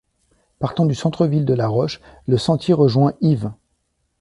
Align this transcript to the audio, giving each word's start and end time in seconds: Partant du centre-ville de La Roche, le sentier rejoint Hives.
Partant 0.57 0.87
du 0.87 0.95
centre-ville 0.95 1.45
de 1.45 1.53
La 1.53 1.67
Roche, 1.67 2.01
le 2.25 2.39
sentier 2.39 2.73
rejoint 2.73 3.13
Hives. 3.21 3.51